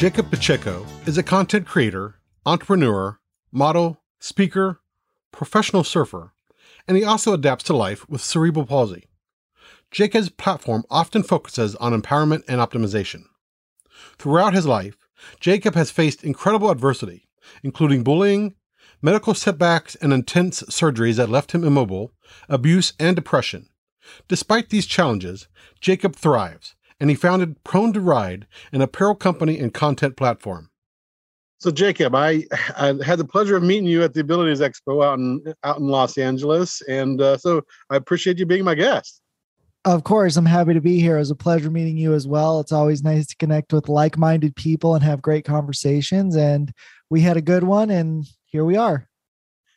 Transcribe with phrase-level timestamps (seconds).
[0.00, 2.14] Jacob Pacheco is a content creator,
[2.46, 3.20] entrepreneur,
[3.52, 4.80] model, speaker,
[5.30, 6.32] professional surfer,
[6.88, 9.10] and he also adapts to life with cerebral palsy.
[9.90, 13.24] Jacob's platform often focuses on empowerment and optimization.
[14.16, 15.06] Throughout his life,
[15.38, 17.28] Jacob has faced incredible adversity,
[17.62, 18.54] including bullying,
[19.02, 22.14] medical setbacks, and intense surgeries that left him immobile,
[22.48, 23.68] abuse, and depression.
[24.28, 25.46] Despite these challenges,
[25.78, 30.70] Jacob thrives and he founded Prone to Ride, an apparel company and content platform.
[31.58, 32.44] So, Jacob, I,
[32.76, 35.88] I had the pleasure of meeting you at the Abilities Expo out in out in
[35.88, 39.20] Los Angeles, and uh, so I appreciate you being my guest.
[39.86, 41.16] Of course, I'm happy to be here.
[41.16, 42.60] It was a pleasure meeting you as well.
[42.60, 46.36] It's always nice to connect with like-minded people and have great conversations.
[46.36, 46.70] And
[47.08, 49.08] we had a good one, and here we are.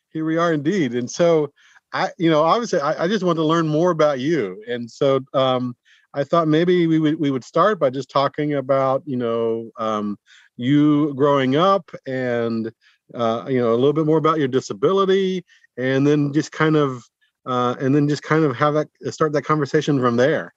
[0.10, 0.94] Here we are, indeed.
[0.94, 1.54] And so,
[1.94, 4.62] I, you know, obviously, I, I just want to learn more about you.
[4.68, 5.76] And so, um,
[6.14, 10.18] I thought maybe we would we would start by just talking about you know um,
[10.58, 12.72] you growing up and
[13.14, 15.44] uh, you know a little bit more about your disability,
[15.78, 17.04] and then just kind of
[17.46, 20.54] uh, and then just kind of have that start that conversation from there.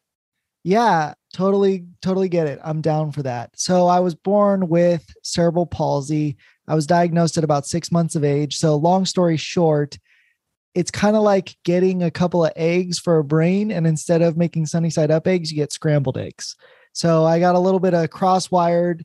[0.62, 2.58] Yeah, totally, totally get it.
[2.64, 3.50] I'm down for that.
[3.54, 6.36] So I was born with cerebral palsy.
[6.66, 8.56] I was diagnosed at about six months of age.
[8.56, 9.96] So long story short,
[10.76, 14.36] it's kind of like getting a couple of eggs for a brain and instead of
[14.36, 16.54] making sunny side up eggs you get scrambled eggs.
[16.92, 19.04] So i got a little bit of cross wired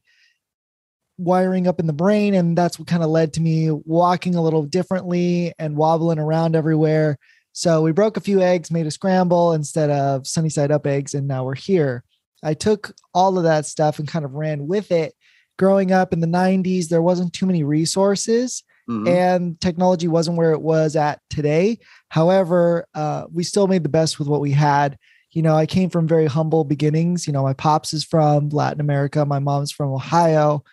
[1.18, 4.42] wiring up in the brain and that's what kind of led to me walking a
[4.42, 7.18] little differently and wobbling around everywhere.
[7.54, 11.14] So we broke a few eggs made a scramble instead of sunny side up eggs
[11.14, 12.04] and now we're here.
[12.44, 15.14] I took all of that stuff and kind of ran with it.
[15.58, 19.08] Growing up in the 90s there wasn't too many resources Mm-hmm.
[19.08, 21.80] and technology wasn't where it was at today.
[22.10, 24.98] However, uh, we still made the best with what we had.
[25.32, 27.26] You know, I came from very humble beginnings.
[27.26, 30.66] You know, my pops is from Latin America, my mom's from Ohio.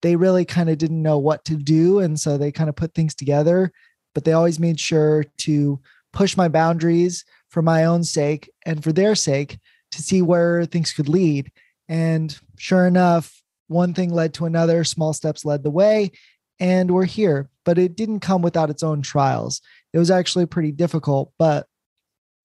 [0.00, 1.98] They really kind of didn't know what to do.
[1.98, 3.72] And so they kind of put things together,
[4.14, 5.78] but they always made sure to
[6.14, 9.58] push my boundaries for my own sake and for their sake
[9.90, 11.52] to see where things could lead.
[11.90, 16.12] And sure enough, one thing led to another, small steps led the way
[16.60, 17.50] and we're here.
[17.64, 19.60] But it didn't come without its own trials.
[19.92, 21.66] It was actually pretty difficult, but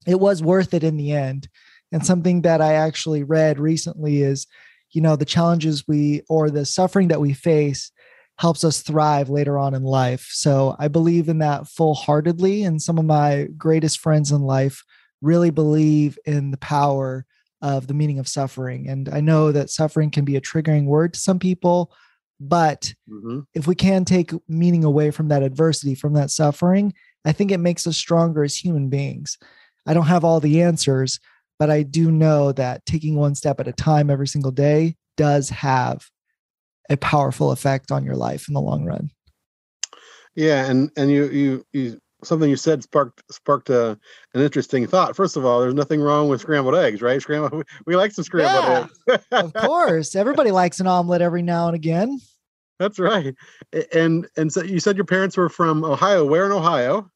[0.08, 1.48] it was worth it in the end.
[1.92, 4.48] And something that I actually read recently is,
[4.92, 7.92] you know, the challenges we or the suffering that we face
[8.38, 10.30] helps us thrive later on in life.
[10.32, 12.64] So I believe in that full heartedly.
[12.64, 14.84] And some of my greatest friends in life
[15.22, 17.26] really believe in the power
[17.62, 18.90] of the meaning of suffering.
[18.90, 21.94] And I know that suffering can be a triggering word to some people,
[22.40, 23.42] but mm-hmm.
[23.54, 27.60] if we can take meaning away from that adversity, from that suffering, I think it
[27.60, 29.38] makes us stronger as human beings.
[29.86, 31.20] I don't have all the answers,
[31.60, 35.50] but I do know that taking one step at a time every single day does
[35.50, 36.10] have
[36.90, 39.10] a powerful effect on your life in the long run.
[40.36, 43.98] Yeah, and and you you you something you said sparked sparked a,
[44.34, 45.16] an interesting thought.
[45.16, 47.22] First of all, there's nothing wrong with scrambled eggs, right?
[47.22, 49.26] Scrambled, we like some scrambled yeah, eggs.
[49.32, 52.20] of course, everybody likes an omelet every now and again.
[52.80, 53.34] That's right.
[53.94, 56.26] And and so you said your parents were from Ohio.
[56.26, 57.10] Where in Ohio?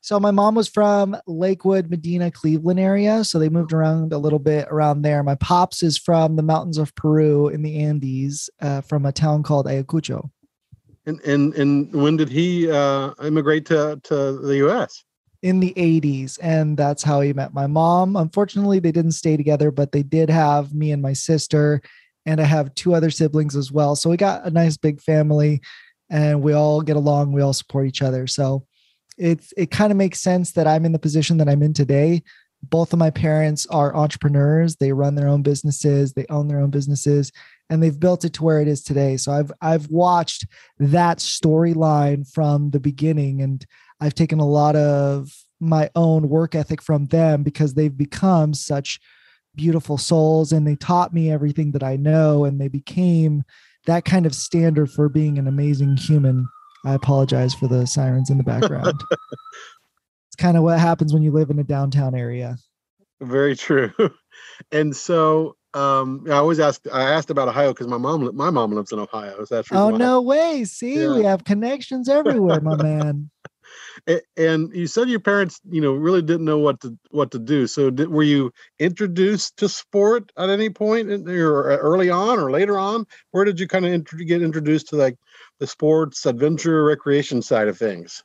[0.00, 3.24] So my mom was from Lakewood, Medina, Cleveland area.
[3.24, 5.22] So they moved around a little bit around there.
[5.22, 9.42] My pops is from the mountains of Peru in the Andes, uh, from a town
[9.42, 10.28] called Ayacucho.
[11.06, 15.04] And and and when did he uh, immigrate to to the U.S.?
[15.42, 18.16] In the 80s, and that's how he met my mom.
[18.16, 21.82] Unfortunately, they didn't stay together, but they did have me and my sister,
[22.24, 23.94] and I have two other siblings as well.
[23.94, 25.60] So we got a nice big family,
[26.08, 27.32] and we all get along.
[27.32, 28.26] We all support each other.
[28.26, 28.64] So
[29.18, 32.22] it's it kind of makes sense that I'm in the position that I'm in today.
[32.62, 34.76] Both of my parents are entrepreneurs.
[34.76, 36.14] They run their own businesses.
[36.14, 37.30] They own their own businesses
[37.70, 39.16] and they've built it to where it is today.
[39.16, 40.46] So I've I've watched
[40.78, 43.64] that storyline from the beginning and
[44.00, 49.00] I've taken a lot of my own work ethic from them because they've become such
[49.54, 53.44] beautiful souls and they taught me everything that I know and they became
[53.86, 56.48] that kind of standard for being an amazing human.
[56.84, 59.00] I apologize for the sirens in the background.
[59.10, 62.56] it's kind of what happens when you live in a downtown area.
[63.20, 63.92] Very true.
[64.70, 66.80] And so um, I always ask.
[66.92, 69.44] I asked about Ohio because my mom, my mom lives in Ohio.
[69.44, 70.64] So that's oh no way!
[70.64, 71.14] See, yeah.
[71.14, 73.30] we have connections everywhere, my man.
[74.36, 77.66] And you said your parents, you know, really didn't know what to what to do.
[77.66, 82.50] So, did, were you introduced to sport at any point, in, or early on, or
[82.50, 83.06] later on?
[83.30, 85.16] Where did you kind of int- get introduced to like
[85.58, 88.22] the sports, adventure, recreation side of things?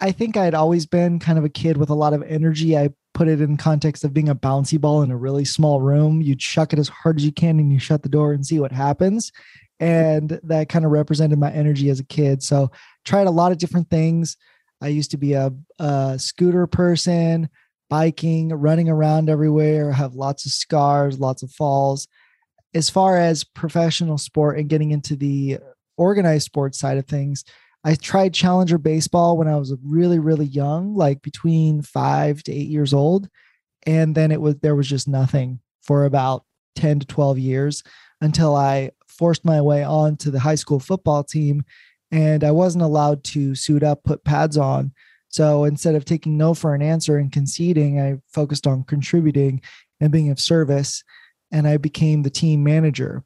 [0.00, 2.76] I think I'd always been kind of a kid with a lot of energy.
[2.76, 6.22] I put it in context of being a bouncy ball in a really small room.
[6.22, 8.58] You chuck it as hard as you can and you shut the door and see
[8.58, 9.32] what happens.
[9.80, 12.42] And that kind of represented my energy as a kid.
[12.42, 12.70] So
[13.04, 14.36] tried a lot of different things.
[14.80, 17.48] I used to be a, a scooter person,
[17.90, 22.08] biking, running around everywhere, have lots of scars, lots of falls.
[22.74, 25.58] As far as professional sport and getting into the
[25.96, 27.44] organized sports side of things,
[27.84, 32.68] I tried challenger baseball when I was really, really young, like between five to eight
[32.68, 33.28] years old.
[33.84, 36.44] And then it was, there was just nothing for about
[36.76, 37.82] 10 to 12 years
[38.20, 41.64] until I forced my way on to the high school football team.
[42.12, 44.92] And I wasn't allowed to suit up, put pads on.
[45.28, 49.60] So instead of taking no for an answer and conceding, I focused on contributing
[50.00, 51.02] and being of service.
[51.50, 53.24] And I became the team manager.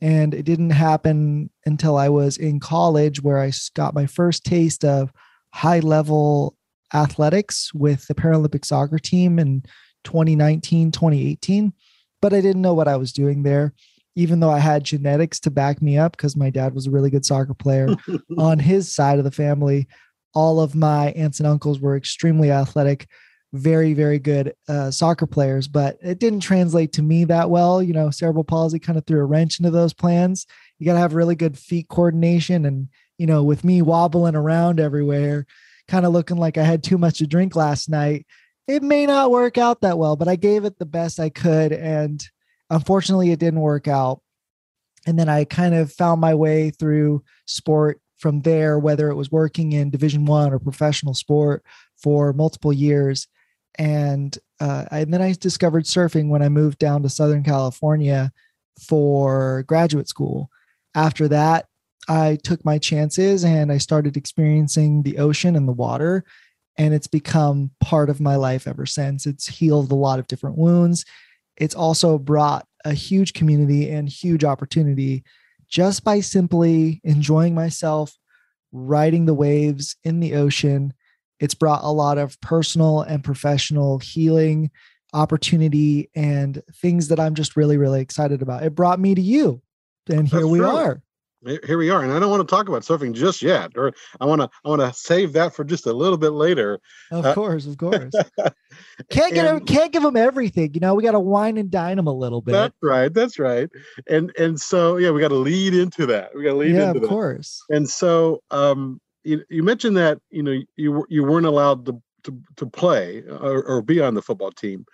[0.00, 4.84] And it didn't happen until I was in college where I got my first taste
[4.84, 5.12] of
[5.52, 6.56] high level
[6.94, 9.62] athletics with the Paralympic soccer team in
[10.04, 11.72] 2019, 2018.
[12.20, 13.74] But I didn't know what I was doing there,
[14.14, 17.10] even though I had genetics to back me up because my dad was a really
[17.10, 17.88] good soccer player
[18.38, 19.86] on his side of the family.
[20.34, 23.08] All of my aunts and uncles were extremely athletic
[23.54, 27.82] very very good uh, soccer players but it didn't translate to me that well.
[27.82, 30.46] You know cerebral palsy kind of threw a wrench into those plans.
[30.78, 34.80] You got to have really good feet coordination and you know with me wobbling around
[34.80, 35.46] everywhere
[35.88, 38.26] kind of looking like i had too much to drink last night
[38.66, 41.72] it may not work out that well but i gave it the best i could
[41.72, 42.28] and
[42.70, 44.20] unfortunately it didn't work out.
[45.06, 49.30] And then i kind of found my way through sport from there whether it was
[49.30, 51.64] working in division one or professional sport
[51.96, 53.26] for multiple years
[53.78, 58.32] and uh, and then I discovered surfing when I moved down to Southern California
[58.80, 60.50] for graduate school.
[60.94, 61.66] After that,
[62.08, 66.24] I took my chances and I started experiencing the ocean and the water,
[66.76, 69.26] and it's become part of my life ever since.
[69.26, 71.04] It's healed a lot of different wounds.
[71.56, 75.24] It's also brought a huge community and huge opportunity
[75.68, 78.16] just by simply enjoying myself,
[78.72, 80.94] riding the waves in the ocean,
[81.40, 84.70] it's brought a lot of personal and professional healing
[85.14, 88.62] opportunity and things that I'm just really, really excited about.
[88.62, 89.62] It brought me to you.
[90.08, 90.68] And here That's we true.
[90.68, 91.02] are.
[91.64, 92.02] Here we are.
[92.02, 93.70] And I don't want to talk about surfing just yet.
[93.76, 96.80] Or I want to I want to save that for just a little bit later.
[97.12, 98.12] Of uh, course, of course.
[99.10, 100.74] can't get and, can't give them everything.
[100.74, 102.52] You know, we got to wine and dine them a little bit.
[102.52, 103.14] That's right.
[103.14, 103.70] That's right.
[104.08, 106.34] And and so yeah, we got to lead into that.
[106.34, 106.84] We got to lead into that.
[106.86, 107.62] yeah, into of course.
[107.70, 112.38] And so um you, you mentioned that you know you you weren't allowed to to,
[112.56, 114.84] to play or, or, be on the football team.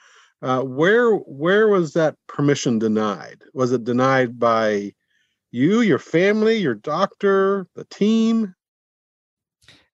[0.43, 3.43] Uh, where where was that permission denied?
[3.55, 4.93] Was it denied by
[5.51, 8.55] you, your family, your doctor, the team?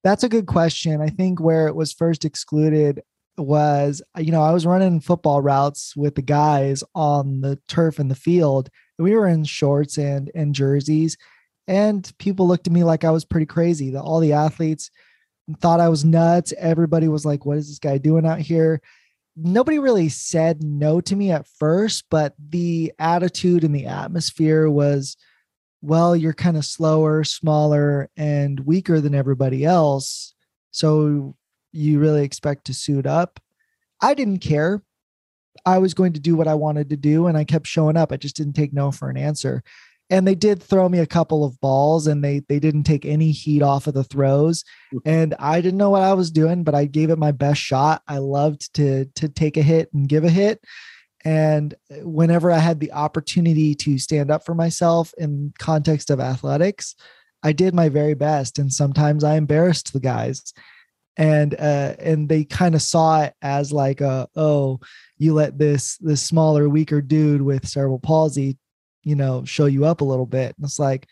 [0.02, 1.00] That's a good question.
[1.00, 3.02] I think where it was first excluded
[3.36, 8.08] was, you know, I was running football routes with the guys on the turf in
[8.08, 8.70] the field.
[8.98, 11.16] We were in shorts and and jerseys,
[11.70, 13.90] and people looked at me like I was pretty crazy.
[13.90, 14.90] The, all the athletes
[15.60, 16.52] thought I was nuts.
[16.58, 18.82] Everybody was like, what is this guy doing out here?
[19.36, 25.16] Nobody really said no to me at first, but the attitude and the atmosphere was,
[25.80, 30.34] well, you're kind of slower, smaller, and weaker than everybody else.
[30.72, 31.36] So
[31.70, 33.38] you really expect to suit up.
[34.02, 34.82] I didn't care.
[35.64, 38.10] I was going to do what I wanted to do, and I kept showing up.
[38.10, 39.62] I just didn't take no for an answer
[40.10, 43.30] and they did throw me a couple of balls and they they didn't take any
[43.30, 44.64] heat off of the throws.
[44.92, 45.00] Mm.
[45.04, 48.02] and i didn't know what i was doing but i gave it my best shot.
[48.08, 50.62] I loved to to take a hit and give a hit.
[51.24, 56.96] And whenever i had the opportunity to stand up for myself in context of athletics
[57.42, 60.52] i did my very best and sometimes i embarrassed the guys.
[61.16, 64.80] And uh and they kind of saw it as like a oh
[65.18, 68.56] you let this this smaller weaker dude with cerebral palsy
[69.02, 70.54] you know, show you up a little bit.
[70.56, 71.06] And it's like,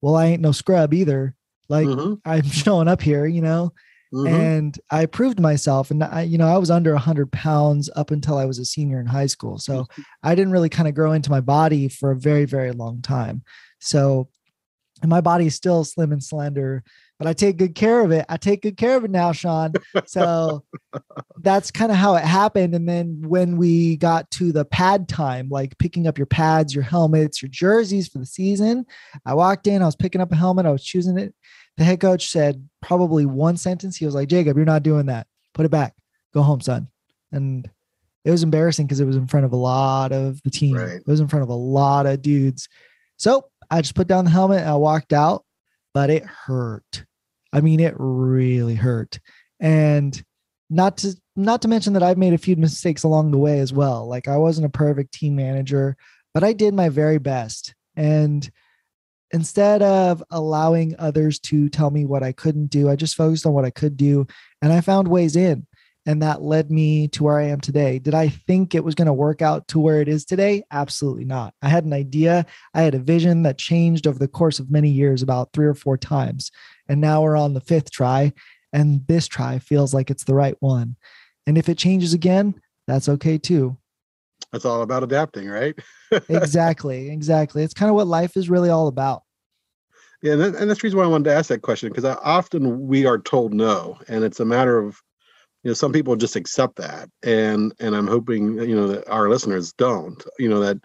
[0.00, 1.34] well, I ain't no scrub either.
[1.68, 2.14] Like mm-hmm.
[2.24, 3.72] I'm showing up here, you know,
[4.12, 4.34] mm-hmm.
[4.34, 5.90] and I proved myself.
[5.90, 8.64] And I, you know, I was under a hundred pounds up until I was a
[8.64, 9.58] senior in high school.
[9.58, 9.86] So
[10.22, 13.42] I didn't really kind of grow into my body for a very, very long time.
[13.80, 14.28] So
[15.02, 16.82] and my body is still slim and slender
[17.18, 18.26] but i take good care of it.
[18.28, 19.72] I take good care of it now sean.
[20.06, 20.64] So
[21.40, 22.74] that's kind of how it happened.
[22.74, 26.84] And then when we got to the pad time like picking up your pads your
[26.84, 28.84] helmets your jerseys for the season
[29.24, 31.34] i walked in i was picking up a helmet i was choosing it.
[31.76, 33.96] The head coach said probably one sentence.
[33.96, 35.26] He was like jacob you're not doing that.
[35.54, 35.94] Put it back.
[36.34, 36.88] Go home son.
[37.32, 37.68] And
[38.26, 40.74] it was embarrassing because it was in front of a lot of the team.
[40.74, 40.94] Right.
[40.94, 42.68] It was in front of a lot of dudes.
[43.18, 45.44] So I just put down the helmet and I walked out,
[45.96, 47.06] but it hurt.
[47.54, 49.18] I mean, it really hurt.
[49.60, 50.22] And
[50.68, 53.72] not to not to mention that I've made a few mistakes along the way as
[53.72, 54.06] well.
[54.06, 55.96] Like I wasn't a perfect team manager,
[56.34, 57.74] but I did my very best.
[57.96, 58.46] And
[59.30, 63.54] instead of allowing others to tell me what I couldn't do, I just focused on
[63.54, 64.26] what I could do
[64.60, 65.66] and I found ways in
[66.06, 67.98] and that led me to where I am today.
[67.98, 70.62] Did I think it was going to work out to where it is today?
[70.70, 71.52] Absolutely not.
[71.60, 74.88] I had an idea, I had a vision that changed over the course of many
[74.88, 76.52] years, about three or four times.
[76.88, 78.32] And now we're on the fifth try,
[78.72, 80.96] and this try feels like it's the right one.
[81.46, 83.76] And if it changes again, that's okay too.
[84.52, 85.74] That's all about adapting, right?
[86.28, 87.10] exactly.
[87.10, 87.64] Exactly.
[87.64, 89.22] It's kind of what life is really all about.
[90.22, 92.86] Yeah, and, and that's the reason why I wanted to ask that question because often
[92.86, 95.02] we are told no, and it's a matter of
[95.62, 99.28] you know some people just accept that and and i'm hoping you know that our
[99.28, 100.78] listeners don't you know that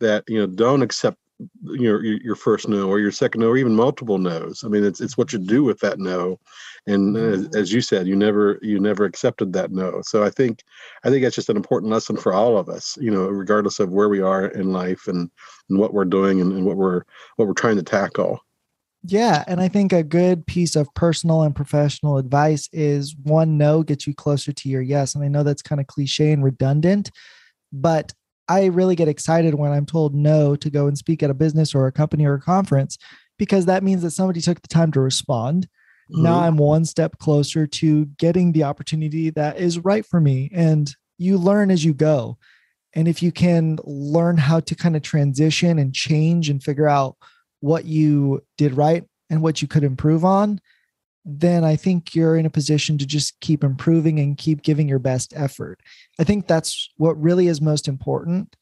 [0.00, 1.18] that you know don't accept
[1.62, 4.64] your your first no or your second no or even multiple no's.
[4.64, 6.38] I mean it's it's what you do with that no
[6.86, 7.58] and as, mm-hmm.
[7.58, 10.00] as you said you never you never accepted that no.
[10.02, 10.62] So i think
[11.04, 13.90] i think that's just an important lesson for all of us you know regardless of
[13.90, 15.30] where we are in life and
[15.68, 17.02] and what we're doing and, and what we're
[17.36, 18.40] what we're trying to tackle
[19.06, 19.44] yeah.
[19.46, 24.06] And I think a good piece of personal and professional advice is one no gets
[24.06, 25.14] you closer to your yes.
[25.14, 27.10] And I know that's kind of cliche and redundant,
[27.72, 28.12] but
[28.48, 31.74] I really get excited when I'm told no to go and speak at a business
[31.74, 32.98] or a company or a conference
[33.38, 35.68] because that means that somebody took the time to respond.
[36.10, 36.22] Mm-hmm.
[36.22, 40.50] Now I'm one step closer to getting the opportunity that is right for me.
[40.52, 42.38] And you learn as you go.
[42.94, 47.16] And if you can learn how to kind of transition and change and figure out
[47.66, 50.60] what you did right and what you could improve on,
[51.24, 55.00] then I think you're in a position to just keep improving and keep giving your
[55.00, 55.80] best effort.
[56.20, 58.54] I think that's what really is most important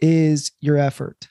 [0.00, 1.28] is your effort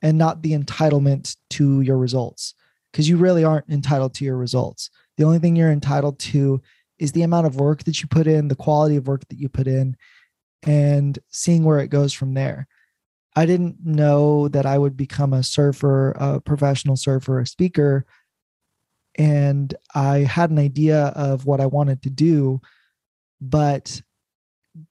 [0.00, 2.54] and not the entitlement to your results
[2.92, 4.90] because you really aren't entitled to your results.
[5.16, 6.62] The only thing you're entitled to
[7.00, 9.48] is the amount of work that you put in, the quality of work that you
[9.48, 9.96] put in,
[10.62, 12.68] and seeing where it goes from there.
[13.36, 18.06] I didn't know that I would become a surfer, a professional surfer, a speaker.
[19.16, 22.60] And I had an idea of what I wanted to do,
[23.40, 24.00] but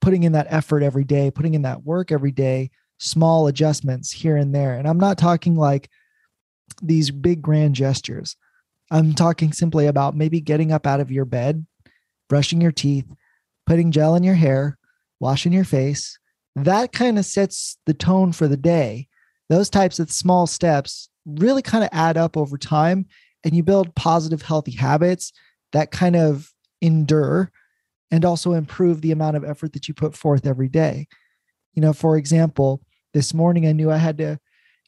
[0.01, 4.37] putting in that effort every day, putting in that work every day, small adjustments here
[4.37, 4.75] and there.
[4.75, 5.89] And I'm not talking like
[6.81, 8.35] these big grand gestures.
[8.91, 11.65] I'm talking simply about maybe getting up out of your bed,
[12.29, 13.05] brushing your teeth,
[13.65, 14.77] putting gel in your hair,
[15.19, 16.19] washing your face,
[16.55, 19.07] that kind of sets the tone for the day.
[19.49, 23.05] Those types of small steps really kind of add up over time
[23.43, 25.31] and you build positive, healthy habits
[25.71, 27.51] that kind of endure
[28.11, 31.07] and also improve the amount of effort that you put forth every day.
[31.73, 32.81] You know, for example,
[33.13, 34.39] this morning I knew I had to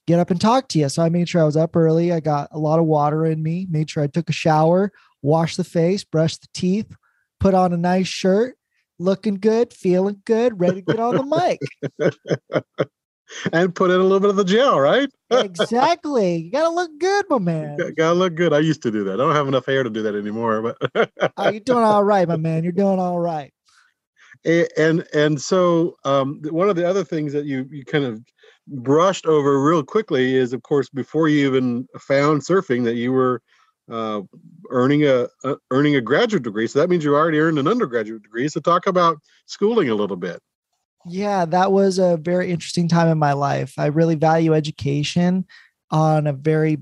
[0.07, 0.89] get up and talk to you.
[0.89, 2.11] So I made sure I was up early.
[2.11, 4.91] I got a lot of water in me, made sure I took a shower,
[5.21, 6.95] washed the face, brushed the teeth,
[7.39, 8.55] put on a nice shirt,
[8.99, 12.63] looking good, feeling good, ready to get on the mic.
[13.53, 15.09] and put in a little bit of the gel, right?
[15.31, 16.35] exactly.
[16.45, 17.77] You gotta look good, my man.
[17.97, 18.53] Gotta look good.
[18.53, 19.13] I used to do that.
[19.13, 22.27] I don't have enough hair to do that anymore, but oh, you're doing all right,
[22.27, 22.63] my man.
[22.63, 23.51] You're doing all right.
[24.77, 28.21] And and so um, one of the other things that you you kind of
[28.67, 33.41] brushed over real quickly is, of course, before you even found surfing, that you were
[33.89, 34.21] uh,
[34.71, 36.67] earning a, a, earning a graduate degree.
[36.67, 38.47] So that means you already earned an undergraduate degree.
[38.47, 40.41] So talk about schooling a little bit.
[41.05, 43.75] Yeah, that was a very interesting time in my life.
[43.77, 45.45] I really value education
[45.91, 46.79] on a very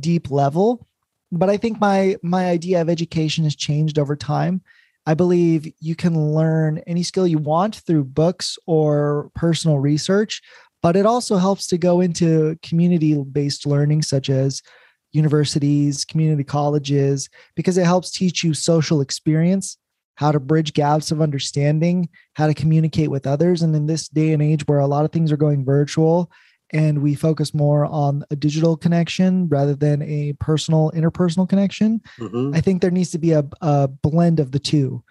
[0.00, 0.86] deep level,
[1.30, 4.60] but I think my my idea of education has changed over time.
[5.06, 10.42] I believe you can learn any skill you want through books or personal research,
[10.82, 14.62] but it also helps to go into community based learning such as
[15.12, 19.76] universities, community colleges, because it helps teach you social experience,
[20.14, 23.62] how to bridge gaps of understanding, how to communicate with others.
[23.62, 26.30] And in this day and age where a lot of things are going virtual
[26.72, 32.54] and we focus more on a digital connection rather than a personal, interpersonal connection, mm-hmm.
[32.54, 35.02] I think there needs to be a, a blend of the two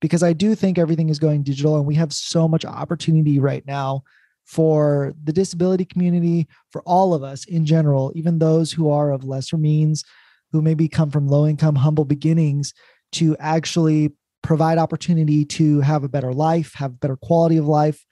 [0.00, 3.66] because I do think everything is going digital and we have so much opportunity right
[3.66, 4.04] now
[4.46, 9.24] for the disability community, for all of us in general, even those who are of
[9.24, 10.04] lesser means,
[10.52, 12.72] who maybe come from low income, humble beginnings,
[13.12, 14.12] to actually
[14.42, 18.04] provide opportunity to have a better life, have better quality of life.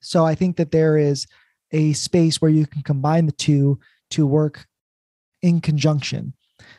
[0.00, 1.26] So I think that there is
[1.72, 3.78] a space where you can combine the two
[4.10, 4.66] to work
[5.42, 6.32] in conjunction.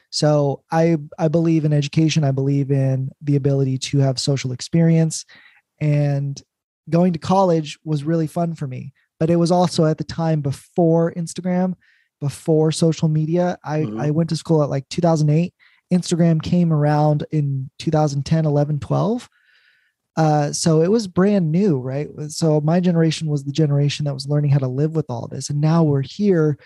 [0.10, 2.24] So I I believe in education.
[2.24, 5.26] I believe in the ability to have social experience,
[5.80, 6.42] and
[6.90, 8.94] going to college was really fun for me.
[9.20, 11.76] But it was also at the time before Instagram,
[12.20, 13.58] before social media.
[13.64, 14.00] I mm-hmm.
[14.00, 15.54] I went to school at like 2008.
[15.94, 19.30] Instagram came around in 2010, 11, 12.
[20.18, 22.08] Uh, so it was brand new, right?
[22.30, 25.50] So my generation was the generation that was learning how to live with all this.
[25.50, 26.58] And now we're here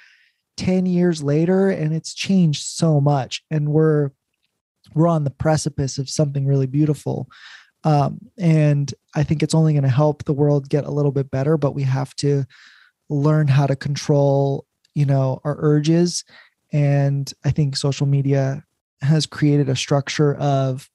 [0.58, 3.44] 10 years later and it's changed so much.
[3.50, 4.12] And we're
[4.96, 7.28] we're on the precipice of something really beautiful.
[7.84, 11.32] Um, and I think it's only going to help the world get a little bit
[11.32, 12.46] better, but we have to
[13.10, 16.24] learn how to control, you know, our urges.
[16.72, 18.64] And I think social media
[19.02, 20.90] has created a structure of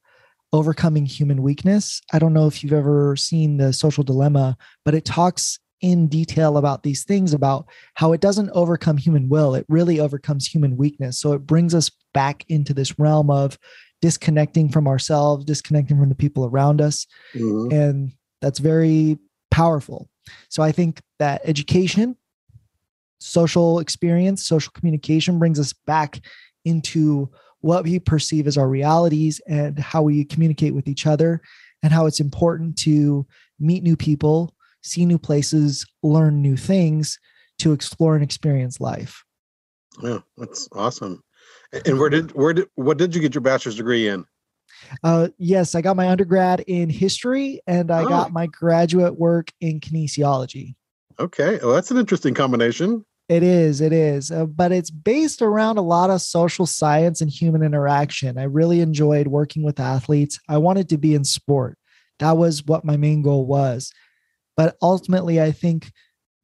[0.52, 2.00] overcoming human weakness.
[2.12, 6.56] I don't know if you've ever seen the social dilemma, but it talks in detail
[6.56, 11.18] about these things about how it doesn't overcome human will, it really overcomes human weakness.
[11.18, 13.58] So it brings us back into this realm of
[14.04, 17.06] disconnecting from ourselves, disconnecting from the people around us.
[17.34, 17.74] Mm-hmm.
[17.74, 19.16] And that's very
[19.50, 20.10] powerful.
[20.50, 22.14] So I think that education,
[23.18, 26.20] social experience, social communication brings us back
[26.66, 27.30] into
[27.62, 31.40] what we perceive as our realities and how we communicate with each other
[31.82, 33.26] and how it's important to
[33.58, 37.18] meet new people, see new places, learn new things
[37.60, 39.24] to explore and experience life.
[40.02, 41.22] Yeah, that's awesome.
[41.86, 44.24] And where did where did what did you get your bachelor's degree in?
[45.02, 48.08] Uh, yes, I got my undergrad in history and I oh.
[48.08, 50.74] got my graduate work in kinesiology.
[51.18, 53.04] Okay, well, that's an interesting combination.
[53.28, 57.30] It is, it is, uh, but it's based around a lot of social science and
[57.30, 58.36] human interaction.
[58.36, 60.38] I really enjoyed working with athletes.
[60.48, 61.78] I wanted to be in sport.
[62.18, 63.92] That was what my main goal was.
[64.56, 65.90] But ultimately, I think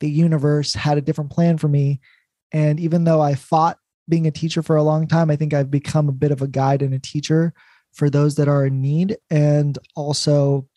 [0.00, 2.00] the universe had a different plan for me.
[2.50, 3.76] And even though I fought
[4.10, 6.48] being a teacher for a long time, I think I've become a bit of a
[6.48, 7.54] guide and a teacher
[7.92, 9.16] for those that are in need.
[9.30, 10.68] And also,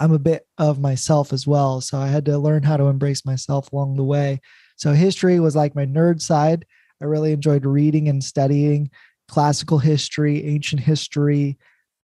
[0.00, 1.80] I'm a bit of myself as well.
[1.80, 4.40] So I had to learn how to embrace myself along the way.
[4.76, 6.66] So history was like my nerd side.
[7.00, 8.90] I really enjoyed reading and studying
[9.28, 11.58] classical history, ancient history,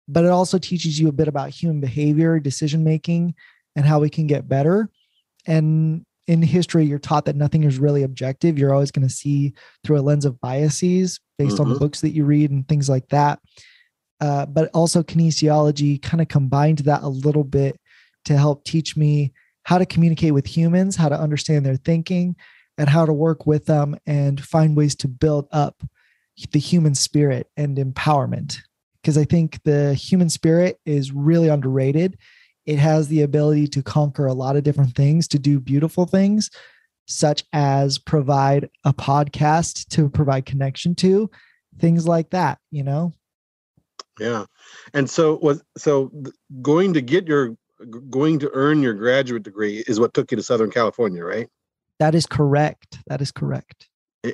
[0.07, 3.35] but it also teaches you a bit about human behavior, decision making,
[3.75, 4.89] and how we can get better.
[5.45, 8.57] And in history, you're taught that nothing is really objective.
[8.57, 11.61] You're always going to see through a lens of biases based mm-hmm.
[11.61, 11.83] on the mm-hmm.
[11.83, 13.39] books that you read and things like that.
[14.21, 17.77] Uh, but also, kinesiology kind of combined that a little bit
[18.23, 22.37] to help teach me how to communicate with humans, how to understand their thinking,
[22.77, 25.83] and how to work with them and find ways to build up
[26.53, 28.59] the human spirit and empowerment.
[29.01, 32.17] Because I think the human spirit is really underrated.
[32.65, 36.50] It has the ability to conquer a lot of different things, to do beautiful things,
[37.08, 41.30] such as provide a podcast to provide connection to,
[41.80, 43.13] things like that, you know?
[44.19, 44.45] Yeah.
[44.93, 46.12] And so was so
[46.62, 47.56] going to get your
[48.10, 51.47] going to earn your graduate degree is what took you to Southern California, right?
[52.00, 53.00] That is correct.
[53.08, 53.88] That is correct.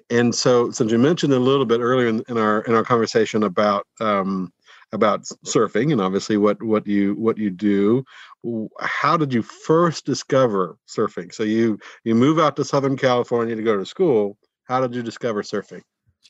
[0.09, 3.43] And so, since you mentioned a little bit earlier in, in our in our conversation
[3.43, 4.51] about um,
[4.93, 8.03] about surfing and obviously what what you what you do,
[8.79, 11.33] how did you first discover surfing?
[11.33, 14.37] So you you move out to Southern California to go to school.
[14.63, 15.81] How did you discover surfing?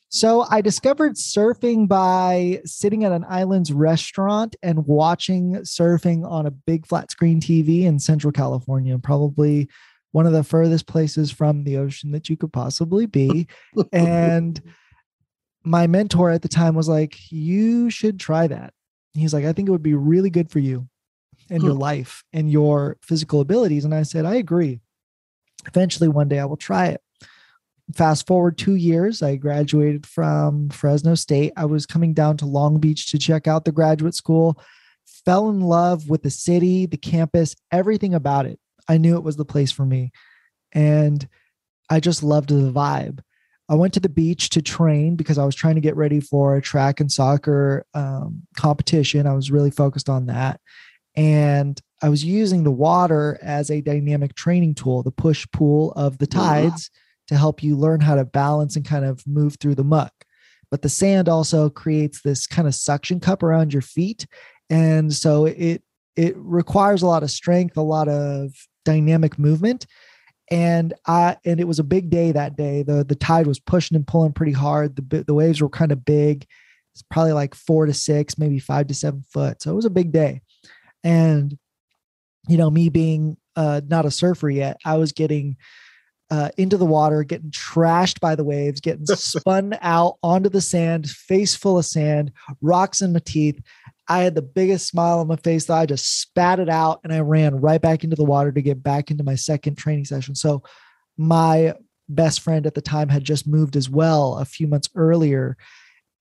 [0.09, 6.51] So I discovered surfing by sitting at an island's restaurant and watching surfing on a
[6.51, 9.67] big flat screen TV in Central California, probably
[10.11, 13.47] one of the furthest places from the ocean that you could possibly be.
[13.91, 14.61] and
[15.67, 18.73] my mentor at the time was like, You should try that.
[19.13, 20.87] He's like, I think it would be really good for you
[21.49, 21.79] and your hmm.
[21.79, 23.85] life and your physical abilities.
[23.85, 24.79] And I said, I agree.
[25.65, 27.01] Eventually, one day I will try it.
[27.93, 31.53] Fast forward two years, I graduated from Fresno State.
[31.55, 34.61] I was coming down to Long Beach to check out the graduate school,
[35.25, 38.59] fell in love with the city, the campus, everything about it.
[38.89, 40.11] I knew it was the place for me.
[40.73, 41.27] And
[41.89, 43.19] I just loved the vibe.
[43.69, 46.55] I went to the beach to train because I was trying to get ready for
[46.55, 49.27] a track and soccer um, competition.
[49.27, 50.61] I was really focused on that.
[51.15, 56.19] And I was using the water as a dynamic training tool, the push pull of
[56.19, 56.91] the tides
[57.27, 60.13] to help you learn how to balance and kind of move through the muck.
[60.69, 64.27] But the sand also creates this kind of suction cup around your feet.
[64.69, 65.81] And so it
[66.15, 68.51] it requires a lot of strength, a lot of
[68.85, 69.85] dynamic movement.
[70.49, 72.83] And I and it was a big day that day.
[72.83, 74.95] the The tide was pushing and pulling pretty hard.
[74.95, 76.45] The the waves were kind of big.
[76.93, 79.61] It's probably like four to six, maybe five to seven foot.
[79.61, 80.41] So it was a big day,
[81.03, 81.57] and
[82.47, 85.57] you know, me being uh, not a surfer yet, I was getting
[86.29, 91.09] uh, into the water, getting trashed by the waves, getting spun out onto the sand,
[91.09, 92.31] face full of sand,
[92.61, 93.61] rocks in my teeth.
[94.07, 97.13] I had the biggest smile on my face that I just spat it out and
[97.13, 100.33] I ran right back into the water to get back into my second training session.
[100.33, 100.63] So
[101.17, 101.73] my
[102.07, 105.57] best friend at the time had just moved as well a few months earlier.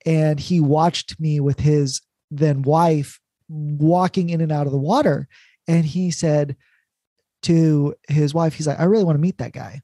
[0.04, 5.28] And he watched me with his then wife walking in and out of the water.
[5.68, 6.56] And he said
[7.42, 9.82] to his wife, he's like, I really want to meet that guy.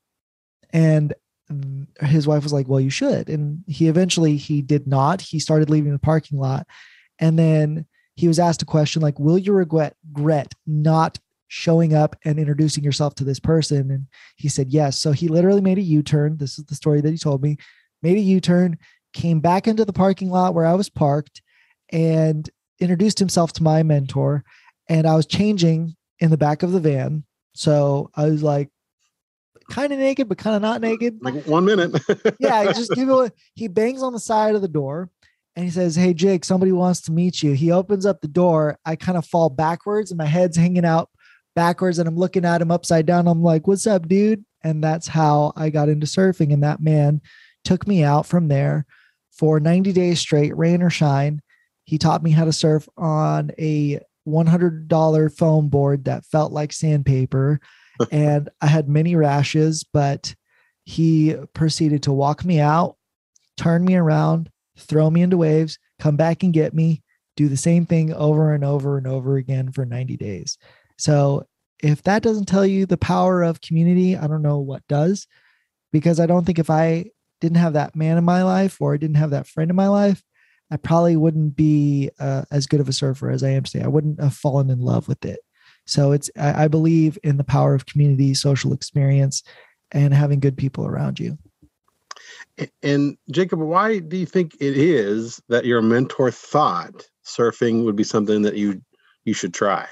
[0.71, 1.15] And
[2.01, 3.29] his wife was like, Well, you should.
[3.29, 5.21] And he eventually he did not.
[5.21, 6.67] He started leaving the parking lot.
[7.19, 12.17] And then he was asked a question like, Will you regret, regret not showing up
[12.25, 13.91] and introducing yourself to this person?
[13.91, 14.99] And he said, Yes.
[14.99, 16.37] So he literally made a U turn.
[16.39, 17.57] This is the story that he told me,
[18.03, 18.79] made a U turn,
[19.13, 21.43] came back into the parking lot where I was parked
[21.91, 22.49] and
[22.81, 24.45] introduced himself to my mentor.
[24.89, 27.25] And I was changing in the back of the van.
[27.55, 28.71] So I was like,
[29.71, 31.19] kind of naked, but kind of not naked.
[31.23, 32.01] Like one minute.
[32.41, 33.33] yeah, just give it.
[33.55, 35.11] He bangs on the side of the door,
[35.55, 37.53] and he says, Hey, Jake, somebody wants to meet you.
[37.53, 38.79] He opens up the door.
[38.85, 41.11] I kind of fall backwards and my head's hanging out
[41.55, 43.29] backwards and I'm looking at him upside down.
[43.29, 44.45] I'm like, What's up, dude?
[44.65, 46.53] And that's how I got into surfing.
[46.53, 47.21] And that man
[47.65, 48.87] took me out from there
[49.31, 51.43] for 90 days straight, rain or shine.
[51.85, 57.61] He taught me how to surf on a $100 foam board that felt like sandpaper.
[58.11, 60.35] and I had many rashes, but
[60.85, 62.97] he proceeded to walk me out,
[63.57, 67.03] turn me around, throw me into waves, come back and get me,
[67.37, 70.59] do the same thing over and over and over again for 90 days.
[70.99, 71.47] So
[71.83, 75.27] if that doesn't tell you the power of community, I don't know what does.
[75.93, 77.07] Because I don't think if I
[77.41, 79.89] didn't have that man in my life or I didn't have that friend in my
[79.89, 80.23] life,
[80.71, 83.85] I probably wouldn't be uh, as good of a surfer as I am today.
[83.85, 85.41] I wouldn't have fallen in love with it.
[85.87, 89.43] So it's I, I believe in the power of community, social experience,
[89.91, 91.37] and having good people around you.
[92.83, 98.05] And Jacob, why do you think it is that your mentor thought surfing would be
[98.05, 98.83] something that you
[99.25, 99.87] you should try?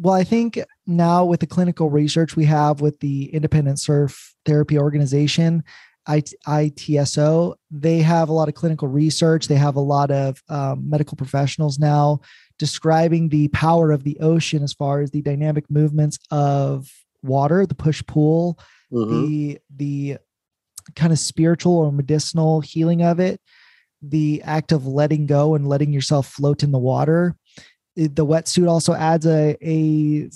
[0.00, 4.76] Well, I think now with the clinical research we have with the Independent Surf Therapy
[4.76, 5.62] Organization,
[6.08, 9.46] ITSO, they have a lot of clinical research.
[9.46, 12.20] They have a lot of um, medical professionals now
[12.58, 16.88] describing the power of the ocean as far as the dynamic movements of
[17.22, 18.58] water, the push pull,
[18.92, 19.26] mm-hmm.
[19.26, 20.18] the the
[20.94, 23.40] kind of spiritual or medicinal healing of it,
[24.02, 27.36] the act of letting go and letting yourself float in the water.
[27.96, 30.28] The wetsuit also adds a, a,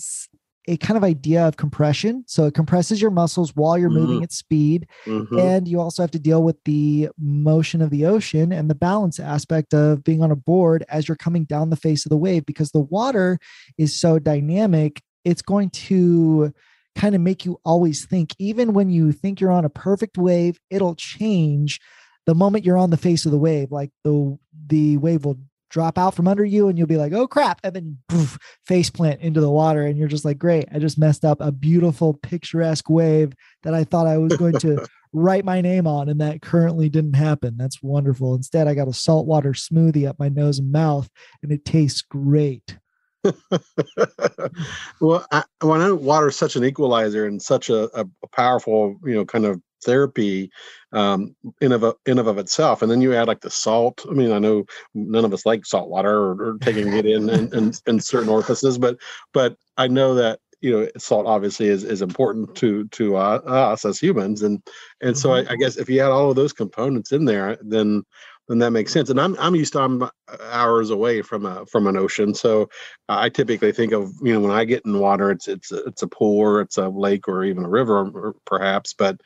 [0.69, 2.25] a kind of idea of compression.
[2.27, 3.99] So it compresses your muscles while you're mm-hmm.
[3.99, 4.87] moving at speed.
[5.07, 5.39] Mm-hmm.
[5.39, 9.19] And you also have to deal with the motion of the ocean and the balance
[9.19, 12.47] aspect of being on a board as you're coming down the face of the wave
[12.47, 13.39] because the water
[13.77, 15.03] is so dynamic.
[15.25, 16.53] It's going to
[16.99, 20.59] kind of make you always think, even when you think you're on a perfect wave,
[20.69, 21.81] it'll change
[22.27, 23.71] the moment you're on the face of the wave.
[23.71, 25.39] Like the the wave will
[25.71, 27.61] drop out from under you and you'll be like, oh crap.
[27.63, 29.83] And then poof, face plant into the water.
[29.83, 33.33] And you're just like, great, I just messed up a beautiful, picturesque wave
[33.63, 36.09] that I thought I was going to write my name on.
[36.09, 37.57] And that currently didn't happen.
[37.57, 38.35] That's wonderful.
[38.35, 41.09] Instead, I got a saltwater smoothie up my nose and mouth,
[41.43, 42.79] and it tastes great.
[45.01, 48.99] well, I, well, I know water is such an equalizer and such a, a, powerful,
[49.05, 50.51] you know, kind of therapy
[50.93, 52.83] um, in of in of itself.
[52.83, 54.05] And then you add like the salt.
[54.09, 57.29] I mean, I know none of us like salt water or, or taking it in,
[57.29, 58.99] in, in in certain orifices, but
[59.33, 63.85] but I know that you know salt obviously is is important to to uh, us
[63.85, 64.63] as humans, and
[65.01, 65.19] and mm-hmm.
[65.19, 68.05] so I, I guess if you add all of those components in there, then
[68.49, 69.11] then that makes sense.
[69.11, 70.09] And I'm I'm used to I'm uh,
[70.43, 72.69] hours away from a from an ocean, so
[73.09, 76.09] I typically think of you know when I get in water, it's it's it's a
[76.09, 78.95] pool or it's a lake or even a river perhaps.
[78.95, 79.21] But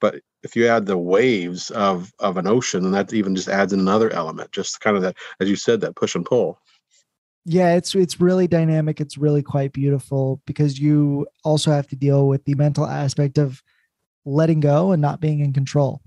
[0.00, 3.72] but if you add the waves of of an ocean, and that even just adds
[3.72, 6.58] another element, just kind of that as you said that push and pull.
[7.44, 9.00] Yeah, it's it's really dynamic.
[9.00, 13.62] It's really quite beautiful because you also have to deal with the mental aspect of
[14.24, 16.02] letting go and not being in control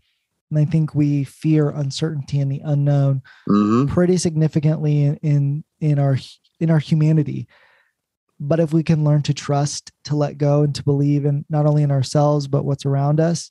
[0.51, 3.87] and I think we fear uncertainty and the unknown mm-hmm.
[3.91, 6.17] pretty significantly in, in in our
[6.59, 7.47] in our humanity.
[8.39, 11.65] But if we can learn to trust, to let go, and to believe in not
[11.65, 13.49] only in ourselves but what's around us,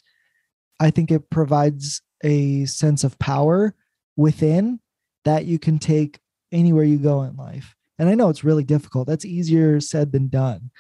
[0.79, 3.75] I think it provides a sense of power
[4.17, 4.81] within
[5.25, 6.19] that you can take
[6.53, 7.75] anywhere you go in life.
[7.99, 9.07] And I know it's really difficult.
[9.07, 10.71] That's easier said than done.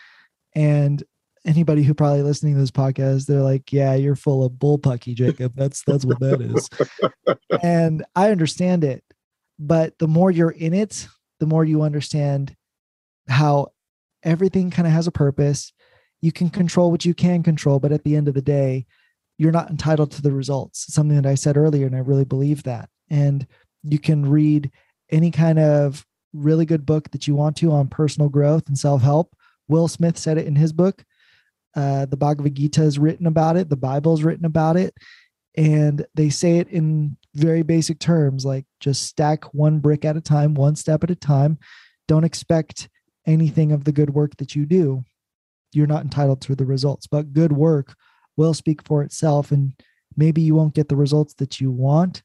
[0.54, 1.02] And
[1.44, 5.54] anybody who probably listening to this podcast, they're like, "Yeah, you're full of bullpucky, Jacob.
[5.56, 6.68] That's that's what that is."
[7.62, 9.04] and I understand it,
[9.58, 12.54] but the more you're in it, the more you understand
[13.28, 13.68] how
[14.22, 15.72] everything kind of has a purpose.
[16.20, 18.86] You can control what you can control, but at the end of the day,
[19.38, 20.84] you're not entitled to the results.
[20.86, 22.90] It's something that I said earlier, and I really believe that.
[23.08, 23.46] And
[23.82, 24.70] you can read
[25.10, 29.02] any kind of really good book that you want to on personal growth and self
[29.02, 29.34] help.
[29.68, 31.04] Will Smith said it in his book.
[31.74, 33.68] Uh, the Bhagavad Gita is written about it.
[33.68, 34.94] The Bible is written about it.
[35.56, 40.20] And they say it in very basic terms like just stack one brick at a
[40.20, 41.58] time, one step at a time.
[42.08, 42.88] Don't expect
[43.26, 45.04] anything of the good work that you do.
[45.72, 47.94] You're not entitled to the results, but good work
[48.36, 49.52] will speak for itself.
[49.52, 49.74] And
[50.16, 52.22] maybe you won't get the results that you want,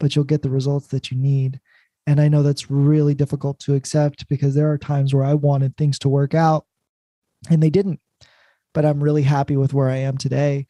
[0.00, 1.60] but you'll get the results that you need.
[2.06, 5.76] And I know that's really difficult to accept because there are times where I wanted
[5.76, 6.66] things to work out
[7.48, 8.00] and they didn't.
[8.72, 10.66] But I'm really happy with where I am today.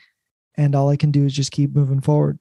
[0.57, 2.39] And all I can do is just keep moving forward.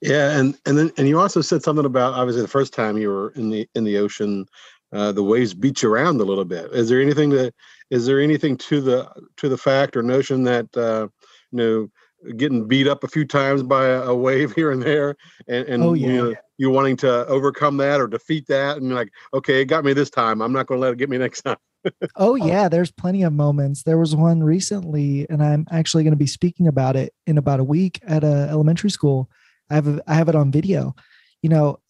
[0.00, 3.08] Yeah, and and then and you also said something about obviously the first time you
[3.08, 4.46] were in the in the ocean,
[4.92, 6.72] uh, the waves beat you around a little bit.
[6.72, 7.54] Is there anything that
[7.90, 11.08] is there anything to the to the fact or notion that uh,
[11.52, 11.88] you know
[12.36, 15.16] getting beat up a few times by a, a wave here and there,
[15.48, 16.06] and, and oh, yeah.
[16.06, 19.84] you know you wanting to overcome that or defeat that, and like okay, it got
[19.84, 20.40] me this time.
[20.40, 21.56] I'm not going to let it get me next time.
[21.84, 23.82] Oh, oh yeah, there's plenty of moments.
[23.82, 27.60] There was one recently, and I'm actually going to be speaking about it in about
[27.60, 29.30] a week at a elementary school.
[29.70, 30.94] I have a, I have it on video.
[31.42, 31.80] You know,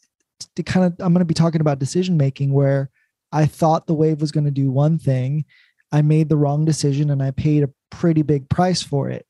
[0.57, 2.90] to kind of I'm going to be talking about decision making where
[3.33, 5.44] I thought the wave was going to do one thing,
[5.92, 9.26] I made the wrong decision, and I paid a pretty big price for it,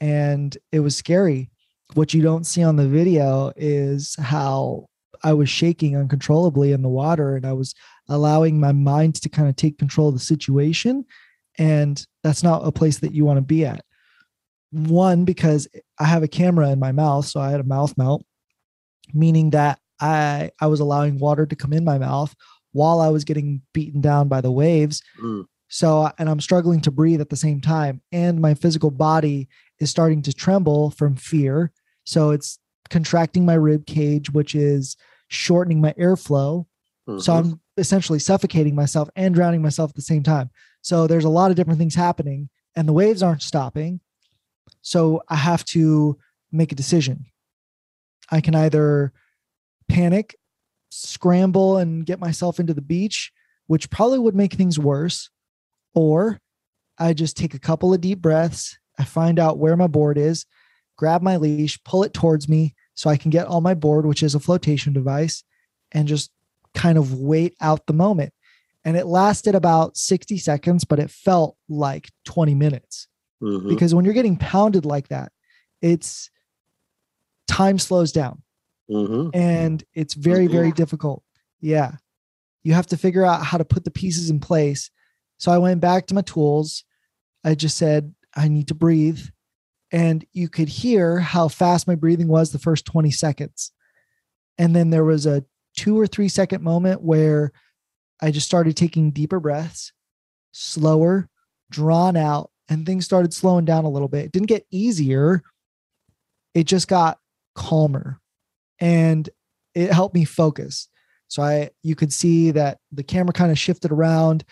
[0.00, 1.50] and it was scary.
[1.94, 4.86] What you don't see on the video is how
[5.22, 7.74] I was shaking uncontrollably in the water, and I was
[8.10, 11.06] allowing my mind to kind of take control of the situation.
[11.58, 13.84] And that's not a place that you want to be at.
[14.72, 15.66] One, because
[15.98, 18.24] I have a camera in my mouth, so I had a mouth mount,
[19.14, 22.34] meaning that I I was allowing water to come in my mouth
[22.72, 25.02] while I was getting beaten down by the waves.
[25.20, 25.46] Mm.
[25.68, 29.90] So, and I'm struggling to breathe at the same time, and my physical body is
[29.90, 31.72] starting to tremble from fear.
[32.04, 32.58] So it's
[32.90, 34.96] contracting my rib cage, which is
[35.28, 36.66] shortening my airflow.
[37.08, 37.20] Mm-hmm.
[37.20, 40.50] So I'm essentially suffocating myself and drowning myself at the same time.
[40.82, 44.00] So there's a lot of different things happening and the waves aren't stopping.
[44.82, 46.18] So I have to
[46.52, 47.26] make a decision.
[48.30, 49.12] I can either
[49.88, 50.36] panic,
[50.90, 53.32] scramble, and get myself into the beach,
[53.66, 55.30] which probably would make things worse,
[55.94, 56.40] or
[56.98, 58.78] I just take a couple of deep breaths.
[58.98, 60.46] I find out where my board is,
[60.96, 64.22] grab my leash, pull it towards me so I can get on my board, which
[64.22, 65.42] is a flotation device,
[65.92, 66.30] and just
[66.74, 68.32] kind of wait out the moment.
[68.84, 73.08] And it lasted about 60 seconds, but it felt like 20 minutes.
[73.42, 73.68] Mm-hmm.
[73.68, 75.32] Because when you're getting pounded like that,
[75.82, 76.30] it's
[77.46, 78.42] time slows down.
[78.90, 79.30] Mm-hmm.
[79.34, 80.76] And it's very, very mm-hmm.
[80.76, 81.22] difficult.
[81.60, 81.92] Yeah.
[82.62, 84.90] You have to figure out how to put the pieces in place.
[85.38, 86.84] So I went back to my tools.
[87.44, 89.20] I just said, I need to breathe.
[89.92, 93.72] And you could hear how fast my breathing was the first 20 seconds.
[94.58, 95.44] And then there was a
[95.76, 97.52] two or three second moment where
[98.20, 99.92] I just started taking deeper breaths,
[100.52, 101.28] slower,
[101.70, 104.26] drawn out, and things started slowing down a little bit.
[104.26, 105.42] It didn't get easier,
[106.54, 107.18] it just got
[107.54, 108.20] calmer
[108.78, 109.28] and
[109.74, 110.88] it helped me focus.
[111.28, 114.44] So I you could see that the camera kind of shifted around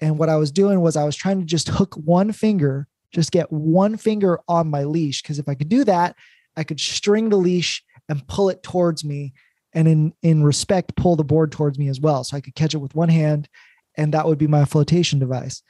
[0.00, 3.30] and what I was doing was I was trying to just hook one finger, just
[3.30, 6.16] get one finger on my leash because if I could do that,
[6.56, 9.32] I could string the leash and pull it towards me
[9.74, 12.74] and in in respect pull the board towards me as well so i could catch
[12.74, 13.48] it with one hand
[13.96, 15.62] and that would be my flotation device.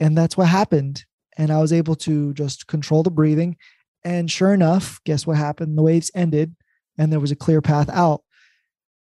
[0.00, 1.04] And that's what happened
[1.36, 3.56] and i was able to just control the breathing
[4.04, 5.76] and sure enough guess what happened?
[5.78, 6.54] The waves ended
[6.98, 8.22] and there was a clear path out.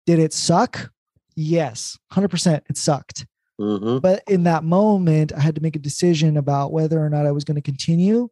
[0.05, 0.91] Did it suck?
[1.35, 3.25] Yes 100% it sucked.
[3.59, 3.99] Mm-hmm.
[3.99, 7.31] but in that moment i had to make a decision about whether or not i
[7.31, 8.27] was going to continue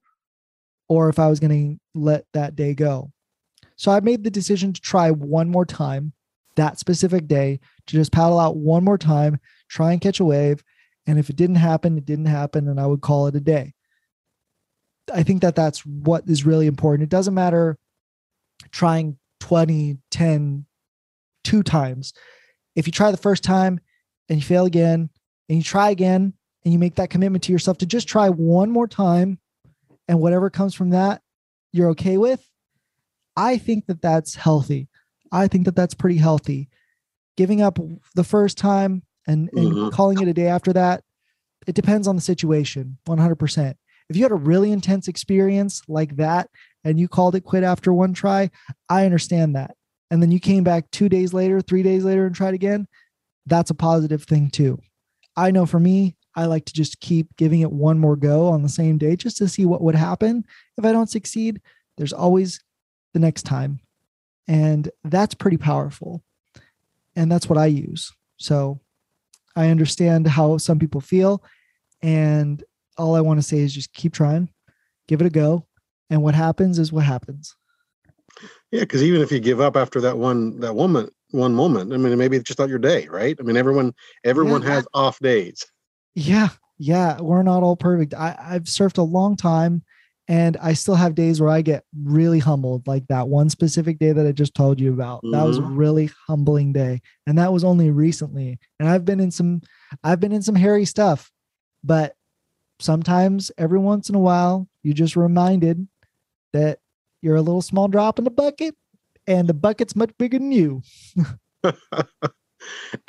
[0.90, 3.12] or if i was going to let that day go
[3.82, 6.14] so I made the decision to try one more time
[6.56, 9.40] that specific day to just paddle out one more time,
[9.70, 10.64] try and catch a wave.
[11.08, 13.74] And if it didn't happen, it didn't happen, and I would call it a day.
[15.12, 17.02] I think that that's what is really important.
[17.02, 17.80] It doesn't matter
[18.70, 20.66] trying 20, 10,
[21.44, 22.14] two times.
[22.76, 23.80] If you try the first time
[24.30, 25.10] and you fail again,
[25.50, 28.70] and you try again, and you make that commitment to yourself to just try one
[28.70, 29.40] more time,
[30.08, 31.24] and whatever comes from that,
[31.74, 32.48] you're okay with,
[33.36, 34.88] I think that that's healthy.
[35.32, 36.70] I think that that's pretty healthy.
[37.38, 37.80] Giving up
[38.16, 39.90] the first time and, and mm-hmm.
[39.90, 41.04] calling it a day after that,
[41.68, 43.76] it depends on the situation 100%
[44.12, 46.50] if you had a really intense experience like that
[46.84, 48.50] and you called it quit after one try
[48.90, 49.76] i understand that
[50.10, 52.88] and then you came back two days later three days later and tried again
[53.46, 54.78] that's a positive thing too
[55.38, 58.64] i know for me i like to just keep giving it one more go on
[58.64, 60.44] the same day just to see what would happen
[60.78, 61.62] if i don't succeed
[61.98, 62.60] there's always
[63.14, 63.80] the next time
[64.48, 66.24] and that's pretty powerful
[67.16, 68.80] and that's what i use so
[69.56, 71.44] I understand how some people feel.
[72.02, 72.64] And
[72.98, 74.50] all I want to say is just keep trying,
[75.08, 75.68] give it a go.
[76.10, 77.56] And what happens is what happens.
[78.72, 81.98] Yeah, because even if you give up after that one that woman one moment, I
[81.98, 83.38] mean maybe it's just not your day, right?
[83.40, 83.94] I mean everyone
[84.24, 84.70] everyone yeah.
[84.70, 85.66] has off days.
[86.16, 87.20] Yeah, yeah.
[87.22, 88.14] We're not all perfect.
[88.14, 89.84] I, I've surfed a long time
[90.32, 94.14] and I still have days where I get really humbled, like that one specific day
[94.14, 95.18] that I just told you about.
[95.18, 95.32] Mm-hmm.
[95.32, 95.76] That was a mm-hmm.
[95.76, 97.02] really humbling day.
[97.28, 98.58] And that was only recently.
[98.80, 99.60] And I've been in some,
[100.06, 101.30] I've been in some hairy stuff,
[101.84, 102.16] but
[102.80, 105.86] sometimes every once in a while, you just reminded
[106.54, 106.80] that
[107.22, 108.74] you're a little small drop in the bucket
[109.28, 110.82] and the bucket's much bigger than you.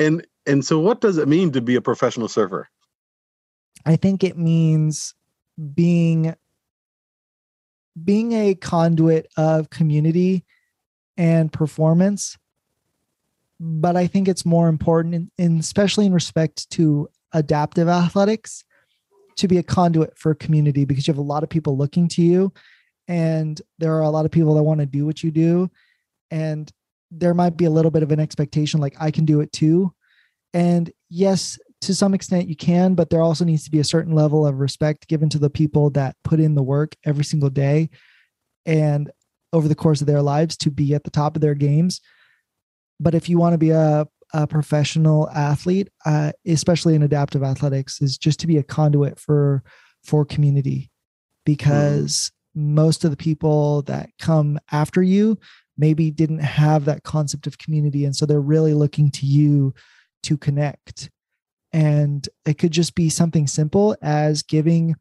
[0.01, 2.69] and and so what does it mean to be a professional surfer?
[3.87, 5.15] I think it means
[5.73, 6.35] being
[8.03, 10.45] being a conduit of community
[11.17, 12.39] and performance
[13.61, 18.65] but i think it's more important especially in respect to adaptive athletics
[19.37, 22.23] to be a conduit for community because you have a lot of people looking to
[22.23, 22.53] you
[23.09, 25.71] and there are a lot of people that want to do what you do.
[26.31, 26.71] And
[27.11, 29.93] there might be a little bit of an expectation like i can do it too.
[30.55, 34.15] And yes to some extent you can, but there also needs to be a certain
[34.15, 37.91] level of respect given to the people that put in the work every single day
[38.65, 39.11] and
[39.53, 42.01] over the course of their lives to be at the top of their games.
[43.01, 48.01] But if you want to be a, a professional athlete, uh, especially in adaptive athletics,
[48.01, 49.63] is just to be a conduit for
[50.05, 50.91] for community,
[51.45, 52.75] because mm.
[52.75, 55.39] most of the people that come after you
[55.77, 59.75] maybe didn't have that concept of community, and so they're really looking to you
[60.23, 61.11] to connect
[61.73, 64.95] and it could just be something simple as giving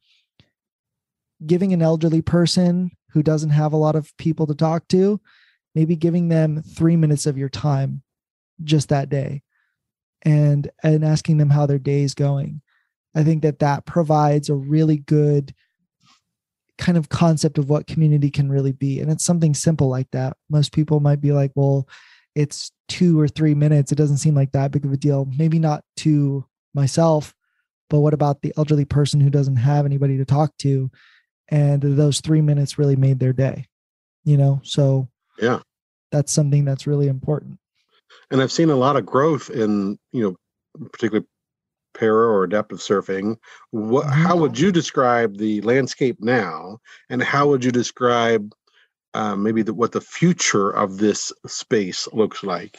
[1.46, 5.20] giving an elderly person who doesn't have a lot of people to talk to
[5.76, 8.02] maybe giving them 3 minutes of your time
[8.64, 9.42] just that day
[10.24, 12.62] and and asking them how their day is going.
[13.16, 15.54] I think that that provides a really good
[16.78, 20.38] kind of concept of what community can really be and it's something simple like that.
[20.50, 21.88] Most people might be like well
[22.34, 23.92] it's 2 or 3 minutes.
[23.92, 25.28] It doesn't seem like that big of a deal.
[25.38, 27.34] Maybe not to myself
[27.90, 30.90] but what about the elderly person who doesn't have anybody to talk to?
[31.50, 33.66] And those three minutes really made their day
[34.24, 34.62] you know?
[34.64, 35.08] So
[35.40, 35.60] yeah.
[36.12, 37.58] that's something that's really important.
[38.30, 41.26] And i've seen a lot of growth in you know particularly
[41.94, 43.38] para or adaptive surfing.
[43.72, 44.22] What mm-hmm.
[44.22, 46.80] how would you describe the landscape now?
[47.10, 48.54] And how would you describe
[49.14, 52.78] uh, maybe the, what the future of this space looks like?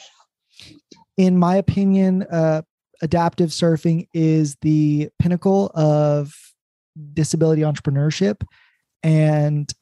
[1.18, 2.62] In my opinion uh,
[3.02, 6.34] adaptive surfing is the pinnacle of
[7.12, 8.42] disability entrepreneurship
[9.02, 9.72] and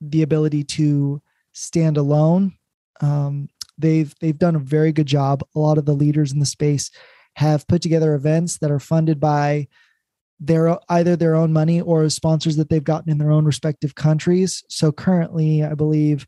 [0.00, 1.20] the ability to
[1.52, 2.54] stand alone.
[3.00, 5.42] Um, they've they've done a very good job.
[5.54, 6.90] A lot of the leaders in the space
[7.36, 9.68] have put together events that are funded by
[10.40, 14.64] their either their own money or sponsors that they've gotten in their own respective countries.
[14.68, 16.26] So currently, I believe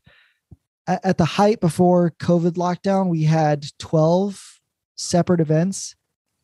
[0.87, 4.59] at, the height before COVID lockdown, we had 12
[4.95, 5.95] separate events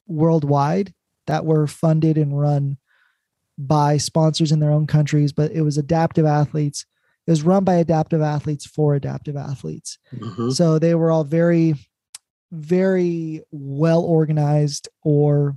[0.07, 0.93] worldwide
[1.27, 2.77] that were funded and run
[3.57, 6.85] by sponsors in their own countries, but it was adaptive athletes.
[7.27, 9.99] It was run by adaptive athletes for adaptive athletes.
[10.15, 10.49] Mm-hmm.
[10.51, 11.75] So they were all very,
[12.51, 15.55] very well organized or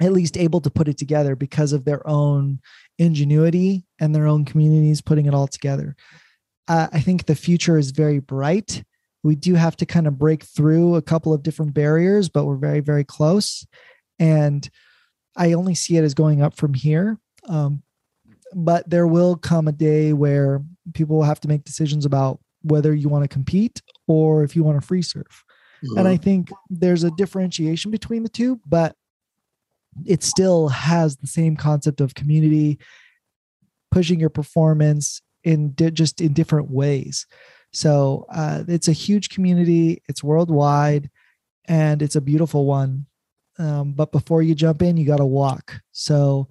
[0.00, 2.60] at least able to put it together because of their own
[2.98, 5.94] ingenuity and their own communities putting it all together.
[6.66, 8.84] Uh, I think the future is very bright
[9.22, 12.56] we do have to kind of break through a couple of different barriers, but we're
[12.56, 13.66] very, very close.
[14.18, 14.68] And
[15.36, 17.18] I only see it as going up from here.
[17.48, 17.82] Um,
[18.54, 20.62] but there will come a day where
[20.94, 24.62] people will have to make decisions about whether you want to compete or if you
[24.62, 25.44] want to free surf.
[25.84, 25.98] Mm-hmm.
[25.98, 28.94] And I think there's a differentiation between the two, but
[30.04, 32.78] it still has the same concept of community,
[33.90, 37.26] pushing your performance in di- just in different ways.
[37.72, 40.02] So uh, it's a huge community.
[40.08, 41.10] It's worldwide,
[41.66, 43.06] and it's a beautiful one.
[43.58, 45.80] Um, but before you jump in, you got to walk.
[45.92, 46.48] So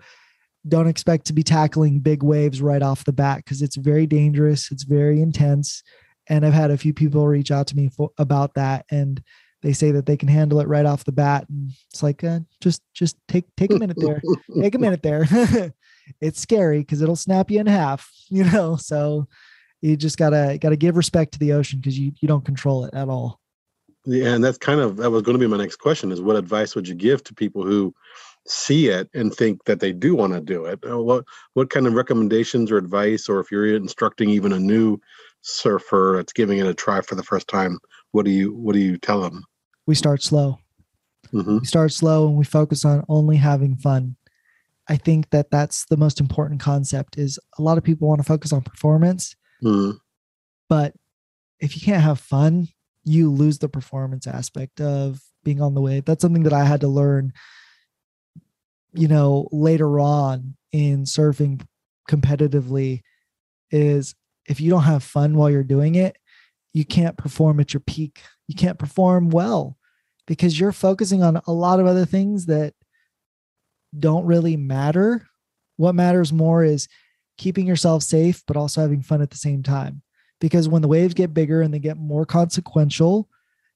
[0.67, 4.71] don't expect to be tackling big waves right off the bat because it's very dangerous.
[4.71, 5.83] It's very intense,
[6.27, 9.21] and I've had a few people reach out to me for, about that, and
[9.61, 12.39] they say that they can handle it right off the bat and it's like uh,
[12.59, 14.21] just just take take a minute there
[14.61, 15.27] take a minute there
[16.21, 19.27] it's scary because it'll snap you in half you know so
[19.81, 22.93] you just gotta gotta give respect to the ocean because you you don't control it
[22.93, 23.39] at all.
[24.05, 26.35] Yeah and that's kind of that was going to be my next question is what
[26.35, 27.93] advice would you give to people who
[28.47, 30.79] see it and think that they do want to do it?
[30.87, 34.99] Uh, what what kind of recommendations or advice or if you're instructing even a new
[35.41, 37.79] surfer that's giving it a try for the first time
[38.11, 39.43] what do you what do you tell them?
[39.85, 40.59] We start slow.
[41.33, 41.59] Mm-hmm.
[41.59, 44.17] we start slow and we focus on only having fun.
[44.89, 48.25] I think that that's the most important concept is a lot of people want to
[48.25, 49.97] focus on performance mm-hmm.
[50.69, 50.93] but
[51.59, 52.67] if you can't have fun
[53.03, 56.81] you lose the performance aspect of being on the wave that's something that i had
[56.81, 57.33] to learn
[58.93, 61.61] you know later on in surfing
[62.09, 63.01] competitively
[63.71, 64.15] is
[64.47, 66.17] if you don't have fun while you're doing it
[66.73, 68.21] you can't perform at your peak.
[68.47, 69.77] You can't perform well
[70.27, 72.73] because you're focusing on a lot of other things that
[73.97, 75.27] don't really matter.
[75.77, 76.87] What matters more is
[77.41, 80.03] keeping yourself safe but also having fun at the same time.
[80.39, 83.27] Because when the waves get bigger and they get more consequential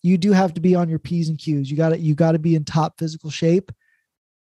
[0.04, 1.72] you do have to be on your p's and q's.
[1.72, 3.72] You got to you got to be in top physical shape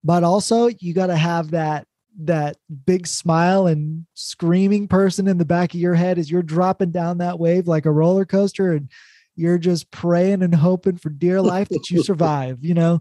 [0.04, 1.86] but also you got to have that
[2.18, 6.90] that big smile and screaming person in the back of your head as you're dropping
[6.90, 8.90] down that wave like a roller coaster and
[9.36, 13.00] you're just praying and hoping for dear life that you survive you know?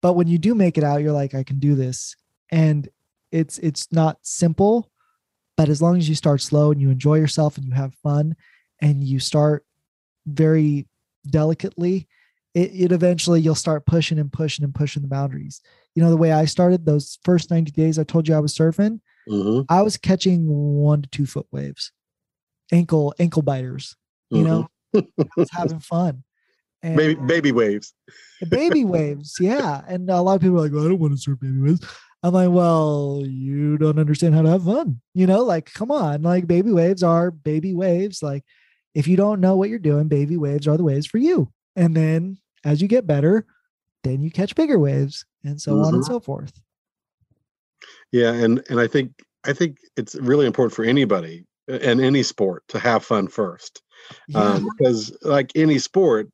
[0.00, 2.16] But when you do make it out you're like i can do this.
[2.50, 2.88] And
[3.30, 4.90] it's it's not simple
[5.58, 8.34] but as long as you start slow and you enjoy yourself and you have fun
[8.80, 9.66] and you start
[10.26, 10.86] very
[11.28, 12.06] delicately
[12.54, 15.60] it, it eventually you'll start pushing and pushing and pushing the boundaries.
[15.94, 18.54] You know the way i started those first 90 days i told you i was
[18.56, 19.62] surfing mm-hmm.
[19.68, 21.90] i was catching one to two foot waves
[22.72, 23.96] ankle ankle biters
[24.30, 24.46] you Mm-hmm.
[24.46, 24.68] know
[25.18, 26.24] I was having fun.
[26.80, 27.92] And baby baby waves.
[28.48, 29.82] baby waves yeah.
[29.88, 31.80] And a lot of people are like well, i don't want to surf baby waves
[32.22, 36.22] i'm like well you don't understand how to have fun you know like come on
[36.22, 38.44] like baby waves are baby waves like
[38.94, 41.96] if you don't know what you're doing baby waves are the waves for you and
[41.96, 43.46] then as you get better
[44.04, 46.06] then you catch bigger waves and so on and Mhm.
[46.06, 46.52] so forth
[48.10, 49.12] Yeah, and and I think
[49.44, 53.82] I think it's really important for anybody in any sport to have fun first,
[54.26, 56.28] yeah um, because like any sport,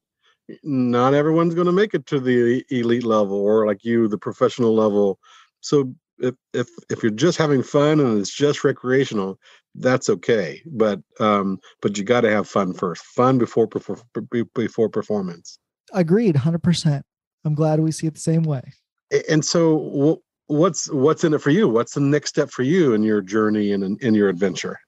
[0.62, 4.74] not everyone's going to make it to the elite level or like you, the professional
[4.74, 5.18] level.
[5.64, 9.38] So if if if you're just having fun and it's just recreational,
[9.74, 10.62] that's okay.
[10.66, 13.02] But um, but you got to have fun first.
[13.04, 13.98] Fun before before
[14.54, 15.58] before performance.
[15.92, 17.02] agreed 100%
[17.44, 18.62] i'm glad we see it the same way
[19.28, 21.68] And so, what's what's in it for you?
[21.68, 24.78] What's the next step for you in your journey and in, in your adventure?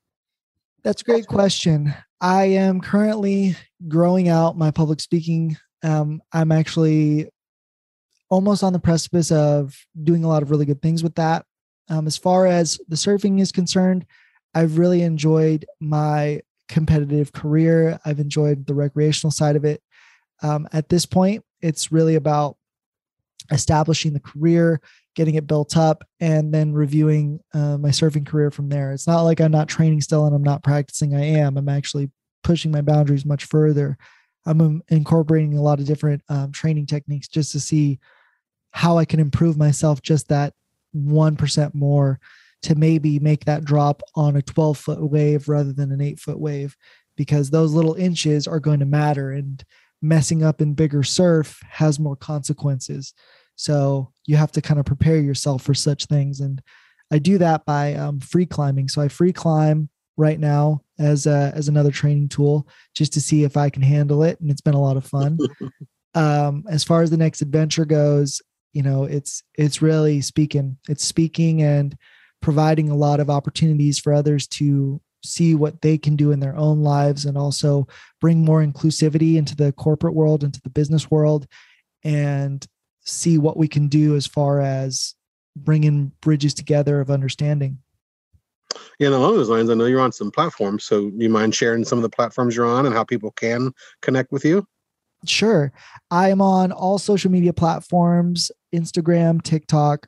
[0.83, 1.95] That's a great question.
[2.21, 3.57] I am currently
[3.89, 5.57] growing out my public speaking.
[5.83, 7.29] Um, I'm actually
[8.29, 11.45] almost on the precipice of doing a lot of really good things with that.
[11.89, 14.07] Um, as far as the surfing is concerned,
[14.55, 18.01] I've really enjoyed my competitive career.
[18.05, 19.83] I've enjoyed the recreational side of it.
[20.43, 22.57] Um, at this point, it's really about
[23.53, 24.81] establishing the career,
[25.15, 28.93] getting it built up, and then reviewing uh, my surfing career from there.
[28.93, 31.15] It's not like I'm not training still and I'm not practicing.
[31.15, 31.57] I am.
[31.57, 32.11] I'm actually
[32.43, 33.97] pushing my boundaries much further.
[34.47, 37.99] I'm um, incorporating a lot of different um, training techniques just to see
[38.77, 40.53] how I can improve myself just that
[40.95, 42.21] 1% more
[42.61, 46.39] to maybe make that drop on a 12 foot wave rather than an eight foot
[46.39, 46.77] wave
[47.17, 49.65] because those little inches are going to matter and
[50.03, 53.15] messing up in bigger surf has more consequences.
[53.55, 56.41] So you have to kind of prepare yourself for such things.
[56.41, 56.61] And
[57.11, 58.89] I do that by um, free climbing.
[58.89, 63.43] So I free climb right now as a, as another training tool just to see
[63.43, 64.39] if I can handle it.
[64.39, 65.39] And it's been a lot of fun.
[66.15, 68.43] um, as far as the next adventure goes,
[68.73, 70.77] you know, it's it's really speaking.
[70.89, 71.97] It's speaking and
[72.43, 76.57] providing a lot of opportunities for others to see what they can do in their
[76.57, 77.87] own lives and also
[78.21, 81.47] bring more inclusivity into the corporate world into the business world
[82.05, 82.67] and
[83.01, 85.15] see what we can do as far as
[85.57, 87.79] bringing bridges together of understanding
[88.99, 90.85] Yeah, and along those lines, I know you're on some platforms.
[90.85, 93.73] So, do you mind sharing some of the platforms you're on and how people can
[94.03, 94.67] connect with you?
[95.25, 95.73] Sure.
[96.11, 100.07] I am on all social media platforms instagram tiktok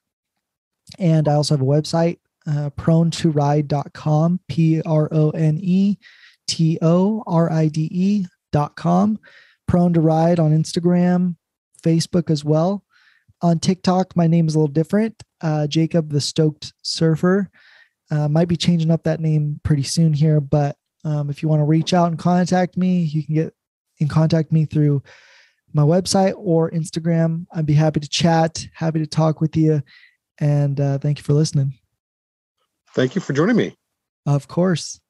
[0.98, 5.98] and i also have a website uh, prone to ride.com p-r-o-n-e
[6.46, 9.18] t-o-r-i-d-e dot com.
[9.66, 11.36] Prone to ride on instagram
[11.82, 12.82] facebook as well.
[13.42, 15.22] On tiktok my name is a little different.
[15.40, 17.50] Uh, jacob the stoked surfer.
[18.10, 21.60] Uh, might be changing up that name pretty soon here but um, if you want
[21.60, 23.54] to reach out and contact me you can get
[24.00, 25.02] and contact me through
[25.72, 27.46] my website or Instagram.
[27.52, 29.82] I'd be happy to chat, happy to talk with you.
[30.40, 31.74] And uh, thank you for listening.
[32.94, 33.74] Thank you for joining me.
[34.26, 35.00] Of course.